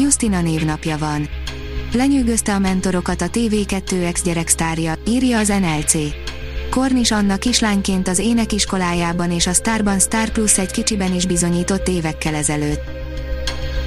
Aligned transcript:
Justina 0.00 0.40
névnapja 0.40 0.98
van. 0.98 1.28
Lenyűgözte 1.92 2.54
a 2.54 2.58
mentorokat 2.58 3.20
a 3.20 3.28
TV2 3.28 4.04
ex 4.04 4.22
gyereksztárja, 4.22 4.94
írja 5.06 5.38
az 5.38 5.48
NLC. 5.48 5.94
Kornis 6.70 7.10
Anna 7.10 7.36
kislányként 7.36 8.08
az 8.08 8.18
énekiskolájában 8.18 9.30
és 9.30 9.46
a 9.46 9.52
Starban 9.52 9.98
Star 9.98 10.30
Plus 10.30 10.58
egy 10.58 10.70
kicsiben 10.70 11.14
is 11.14 11.26
bizonyított 11.26 11.88
évekkel 11.88 12.34
ezelőtt. 12.34 12.82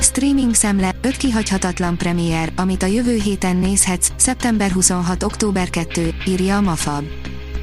Streaming 0.02 0.53
szemle, 0.53 0.91
5 1.02 1.17
kihagyhatatlan 1.17 1.97
premier, 1.97 2.52
amit 2.55 2.83
a 2.83 2.85
jövő 2.85 3.19
héten 3.23 3.55
nézhetsz, 3.55 4.11
szeptember 4.16 4.71
26. 4.71 5.23
október 5.23 5.69
2, 5.69 6.13
írja 6.27 6.57
a 6.57 6.61
Mafab. 6.61 7.03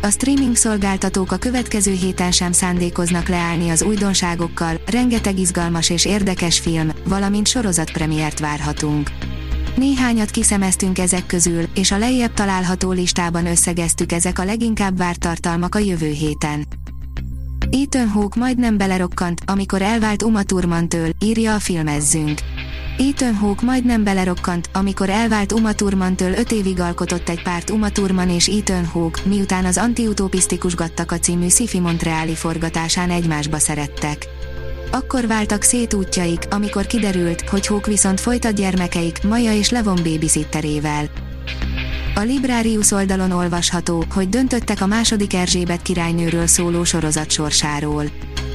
A 0.03 0.11
streaming 0.11 0.57
szolgáltatók 0.57 1.33
a 1.33 1.37
következő 1.37 1.93
héten 1.93 2.33
sem 2.33 2.53
szándékoznak 2.53 3.29
leállni 3.29 3.71
az 3.71 3.83
újdonságokkal, 3.83 4.81
rengeteg 4.87 5.39
izgalmas 5.39 5.91
és 5.91 6.05
érdekes 6.05 6.59
film, 6.59 6.91
valamint 7.05 7.47
sorozatpremiért 7.47 8.39
várhatunk. 8.39 9.11
Néhányat 9.77 10.31
kiszemeztünk 10.31 10.99
ezek 10.99 11.27
közül, 11.27 11.65
és 11.75 11.91
a 11.91 11.99
lejjebb 11.99 12.35
található 12.35 12.91
listában 12.91 13.47
összegeztük 13.47 14.13
ezek 14.13 14.39
a 14.39 14.45
leginkább 14.45 14.97
várt 14.97 15.21
tartalmak 15.21 15.75
a 15.75 15.79
jövő 15.79 16.11
héten. 16.11 16.67
Ethan 17.71 18.09
Hawke 18.09 18.39
majdnem 18.39 18.77
belerokkant, 18.77 19.41
amikor 19.47 19.83
elvált 19.83 20.23
Uma 20.23 20.43
Thurman-től, 20.43 21.11
írja 21.25 21.55
a 21.55 21.59
filmezzünk. 21.59 22.41
Ethan 22.99 23.35
Hawke 23.35 23.65
majdnem 23.65 24.05
belerokkant, 24.05 24.69
amikor 24.73 25.11
elvált 25.11 25.53
Uma 25.53 25.73
Thurman-től 25.73 26.33
5 26.33 26.53
évig 26.53 26.81
alkotott 26.81 27.29
egy 27.29 27.43
párt 27.43 27.71
Uma 27.71 27.89
Thurman 27.91 28.31
és 28.31 28.47
Ethan 28.47 28.87
Hawke, 28.87 29.21
miután 29.25 29.65
az 29.65 29.77
antiutopisztikus 29.77 30.75
Gattaka 30.75 31.19
című 31.19 31.49
sci 31.49 31.81
Montreali 31.81 32.35
forgatásán 32.35 33.11
egymásba 33.11 33.59
szerettek. 33.59 34.27
Akkor 34.91 35.27
váltak 35.27 35.63
szét 35.63 35.95
útjaik, 35.95 36.43
amikor 36.51 36.87
kiderült, 36.87 37.41
hogy 37.41 37.67
Hawke 37.67 37.91
viszont 37.91 38.21
folytat 38.21 38.55
gyermekeik, 38.55 39.23
Maja 39.23 39.53
és 39.53 39.71
Levon 39.71 39.99
babysitterével. 40.03 41.11
A 42.15 42.21
Librarius 42.21 42.91
oldalon 42.91 43.31
olvasható, 43.31 44.05
hogy 44.15 44.29
döntöttek 44.29 44.81
a 44.81 44.87
második 44.87 45.35
Erzsébet 45.35 45.83
királynőről 45.83 46.47
szóló 46.47 46.85
sorozat 46.85 47.31
sorsáról. 47.31 48.05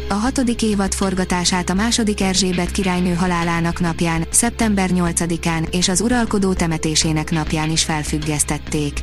A 0.10 0.14
hatodik 0.14 0.62
évad 0.62 0.94
forgatását 0.94 1.70
a 1.70 1.74
második 1.74 2.22
Erzsébet 2.22 2.72
királynő 2.72 3.14
halálának 3.14 3.80
napján, 3.80 4.26
szeptember 4.30 4.90
8-án 4.94 5.74
és 5.74 5.88
az 5.88 6.02
uralkodó 6.02 6.54
temetésének 6.54 7.32
napján 7.32 7.70
is 7.72 7.84
felfüggesztették. 7.84 9.00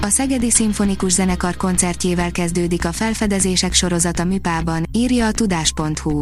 A 0.00 0.08
Szegedi 0.08 0.50
Szimfonikus 0.50 1.12
Zenekar 1.12 1.56
koncertjével 1.56 2.30
kezdődik 2.30 2.84
a 2.84 2.92
felfedezések 2.92 3.72
sorozata 3.72 4.24
Műpában, 4.24 4.84
írja 4.92 5.26
a 5.26 5.32
tudás.hu. 5.32 6.20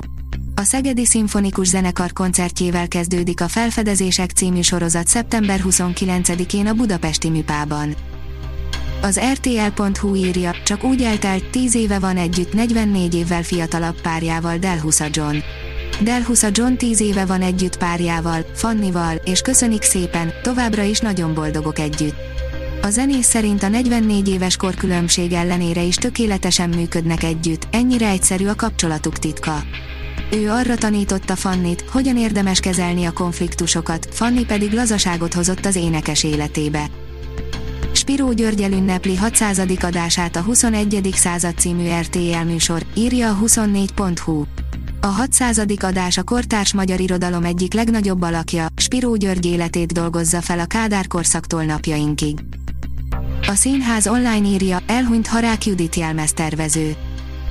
A 0.54 0.62
Szegedi 0.62 1.04
Szimfonikus 1.04 1.68
Zenekar 1.68 2.12
koncertjével 2.12 2.88
kezdődik 2.88 3.40
a 3.40 3.48
Felfedezések 3.48 4.30
című 4.30 4.60
sorozat 4.60 5.06
szeptember 5.06 5.60
29-én 5.64 6.66
a 6.66 6.72
Budapesti 6.72 7.28
Műpában. 7.30 7.94
Az 9.04 9.20
RTL.hu 9.32 10.14
írja, 10.14 10.54
csak 10.64 10.84
úgy 10.84 11.02
eltelt, 11.02 11.50
10 11.50 11.74
éve 11.74 11.98
van 11.98 12.16
együtt 12.16 12.52
44 12.52 13.14
évvel 13.14 13.42
fiatalabb 13.42 14.00
párjával 14.00 14.56
Delhusa 14.56 15.06
John. 15.10 15.36
Delhusa 16.00 16.48
John 16.52 16.74
10 16.74 17.00
éve 17.00 17.24
van 17.24 17.42
együtt 17.42 17.78
párjával, 17.78 18.46
Fannival, 18.54 19.16
és 19.24 19.40
köszönik 19.40 19.82
szépen, 19.82 20.32
továbbra 20.42 20.82
is 20.82 20.98
nagyon 20.98 21.34
boldogok 21.34 21.78
együtt. 21.78 22.14
A 22.82 22.90
zenész 22.90 23.26
szerint 23.26 23.62
a 23.62 23.68
44 23.68 24.28
éves 24.28 24.56
korkülönbség 24.56 25.32
ellenére 25.32 25.82
is 25.82 25.94
tökéletesen 25.94 26.68
működnek 26.68 27.22
együtt, 27.22 27.66
ennyire 27.70 28.08
egyszerű 28.08 28.46
a 28.46 28.54
kapcsolatuk 28.54 29.18
titka. 29.18 29.62
Ő 30.32 30.50
arra 30.50 30.74
tanította 30.74 31.36
Fannit, 31.36 31.84
hogyan 31.90 32.16
érdemes 32.16 32.60
kezelni 32.60 33.04
a 33.04 33.12
konfliktusokat, 33.12 34.08
Fanni 34.10 34.44
pedig 34.44 34.72
lazaságot 34.72 35.34
hozott 35.34 35.66
az 35.66 35.76
énekes 35.76 36.24
életébe. 36.24 37.03
Spiró 37.96 38.32
Györgyel 38.32 38.72
ünnepli 38.72 39.16
600. 39.16 39.60
adását 39.80 40.36
a 40.36 40.40
21. 40.40 41.10
század 41.12 41.58
című 41.58 41.88
RTL 42.00 42.44
műsor, 42.44 42.86
írja 42.94 43.30
a 43.30 43.38
24.hu. 43.44 44.44
A 45.00 45.06
600. 45.06 45.62
adás 45.80 46.18
a 46.18 46.22
kortárs 46.22 46.74
magyar 46.74 47.00
irodalom 47.00 47.44
egyik 47.44 47.74
legnagyobb 47.74 48.22
alakja, 48.22 48.66
Spiró 48.76 49.16
György 49.16 49.46
életét 49.46 49.92
dolgozza 49.92 50.40
fel 50.40 50.58
a 50.58 50.64
Kádár 50.64 51.06
korszaktól 51.06 51.64
napjainkig. 51.64 52.38
A 53.46 53.54
színház 53.54 54.06
online 54.06 54.46
írja, 54.46 54.78
elhunyt 54.86 55.26
Harák 55.26 55.66
Judit 55.66 55.94
jelmeztervező. 55.94 56.94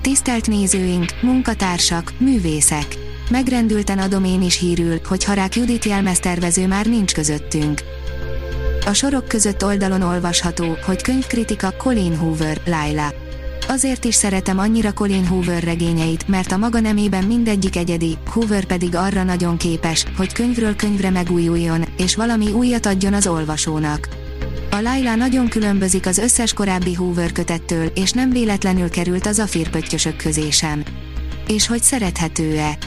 Tisztelt 0.01 0.47
nézőink, 0.47 1.13
munkatársak, 1.21 2.13
művészek! 2.17 2.97
Megrendülten 3.29 3.99
adom 3.99 4.23
én 4.23 4.41
is 4.41 4.59
hírül, 4.59 4.99
hogy 5.07 5.23
Harák 5.23 5.55
Judit 5.55 5.85
jelmeztervező 5.85 6.67
már 6.67 6.85
nincs 6.85 7.13
közöttünk. 7.13 7.81
A 8.85 8.93
sorok 8.93 9.27
között 9.27 9.63
oldalon 9.63 10.01
olvasható, 10.01 10.77
hogy 10.85 11.01
könyvkritika 11.01 11.73
Colin 11.77 12.17
Hoover, 12.17 12.61
Laila. 12.65 13.13
Azért 13.67 14.05
is 14.05 14.15
szeretem 14.15 14.59
annyira 14.59 14.93
Colin 14.93 15.27
Hoover 15.27 15.63
regényeit, 15.63 16.27
mert 16.27 16.51
a 16.51 16.57
maga 16.57 16.79
nemében 16.79 17.23
mindegyik 17.23 17.75
egyedi, 17.75 18.17
Hoover 18.31 18.65
pedig 18.65 18.95
arra 18.95 19.23
nagyon 19.23 19.57
képes, 19.57 20.05
hogy 20.17 20.33
könyvről 20.33 20.75
könyvre 20.75 21.09
megújuljon, 21.09 21.83
és 21.97 22.15
valami 22.15 22.51
újat 22.51 22.85
adjon 22.85 23.13
az 23.13 23.27
olvasónak. 23.27 24.07
A 24.71 24.79
Laila 24.81 25.15
nagyon 25.15 25.47
különbözik 25.47 26.05
az 26.05 26.17
összes 26.17 26.53
korábbi 26.53 26.93
Hoover 26.93 27.31
kötettől, 27.31 27.85
és 27.85 28.11
nem 28.11 28.29
véletlenül 28.29 28.89
került 28.89 29.25
az 29.25 29.39
afírpöttyösök 29.39 30.15
közé 30.15 30.49
sem. 30.49 30.83
És 31.47 31.67
hogy 31.67 31.81
szerethető-e? 31.81 32.77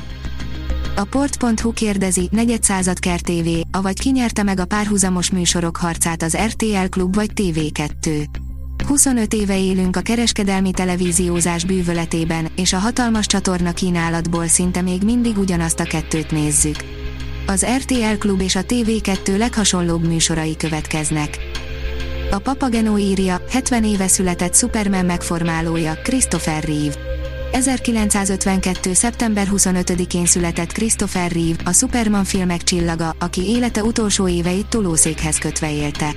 A 0.98 1.04
port.hu 1.04 1.72
kérdezi, 1.72 2.28
negyed 2.32 2.62
század 2.62 2.98
Ker 2.98 3.20
TV, 3.20 3.48
avagy 3.70 4.00
kinyerte 4.00 4.42
meg 4.42 4.60
a 4.60 4.64
párhuzamos 4.64 5.30
műsorok 5.30 5.76
harcát 5.76 6.22
az 6.22 6.36
RTL 6.36 6.86
Klub 6.90 7.14
vagy 7.14 7.30
TV2. 7.34 8.26
25 8.86 9.34
éve 9.34 9.58
élünk 9.58 9.96
a 9.96 10.00
kereskedelmi 10.00 10.70
televíziózás 10.70 11.64
bűvöletében, 11.64 12.48
és 12.56 12.72
a 12.72 12.78
hatalmas 12.78 13.26
csatorna 13.26 13.72
kínálatból 13.72 14.46
szinte 14.46 14.80
még 14.80 15.02
mindig 15.02 15.38
ugyanazt 15.38 15.80
a 15.80 15.84
kettőt 15.84 16.30
nézzük. 16.30 16.76
Az 17.46 17.66
RTL 17.76 18.16
Klub 18.18 18.40
és 18.40 18.56
a 18.56 18.62
TV2 18.62 19.38
leghasonlóbb 19.38 20.06
műsorai 20.06 20.56
következnek. 20.56 21.38
A 22.30 22.38
Papageno 22.38 22.98
írja, 22.98 23.40
70 23.50 23.84
éve 23.84 24.08
született 24.08 24.54
Superman 24.54 25.04
megformálója, 25.04 25.94
Christopher 26.02 26.64
Reeve. 26.64 27.16
1952. 27.56 28.92
szeptember 28.92 29.48
25-én 29.50 30.26
született 30.26 30.72
Christopher 30.72 31.32
Reeve, 31.32 31.62
a 31.64 31.72
Superman 31.72 32.24
filmek 32.24 32.62
csillaga, 32.62 33.16
aki 33.18 33.42
élete 33.42 33.82
utolsó 33.82 34.28
éveit 34.28 34.66
tolószékhez 34.66 35.38
kötve 35.38 35.72
élte. 35.72 36.14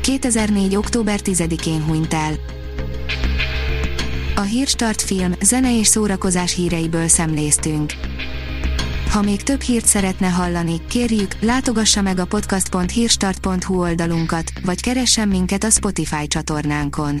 2004. 0.00 0.76
október 0.76 1.20
10-én 1.24 1.84
hunyt 1.84 2.14
el. 2.14 2.32
A 4.36 4.40
Hírstart 4.40 5.02
film, 5.02 5.34
zene 5.42 5.78
és 5.78 5.86
szórakozás 5.86 6.54
híreiből 6.54 7.08
szemléztünk. 7.08 7.92
Ha 9.10 9.22
még 9.22 9.42
több 9.42 9.60
hírt 9.60 9.86
szeretne 9.86 10.28
hallani, 10.28 10.80
kérjük, 10.88 11.36
látogassa 11.40 12.02
meg 12.02 12.18
a 12.18 12.24
podcast.hírstart.hu 12.24 13.80
oldalunkat, 13.80 14.52
vagy 14.64 14.80
keressen 14.80 15.28
minket 15.28 15.64
a 15.64 15.70
Spotify 15.70 16.26
csatornánkon. 16.26 17.20